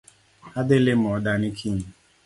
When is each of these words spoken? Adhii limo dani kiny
Adhii 0.59 0.83
limo 0.85 1.11
dani 1.25 1.47
kiny 1.57 1.81